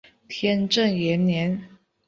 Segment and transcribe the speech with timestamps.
[0.27, 1.61] 天正元年。